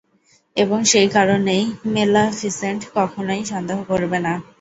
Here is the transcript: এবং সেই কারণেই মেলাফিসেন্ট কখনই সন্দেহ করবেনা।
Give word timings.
এবং 0.57 0.79
সেই 0.83 1.07
কারণেই 1.09 1.63
মেলাফিসেন্ট 1.87 2.81
কখনই 2.95 3.41
সন্দেহ 3.51 3.77
করবেনা। 3.89 4.33